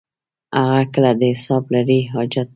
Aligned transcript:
هغه 0.59 0.81
کله 0.93 1.11
د 1.19 1.21
حساب 1.33 1.63
لري 1.73 1.99
حاجت. 2.13 2.49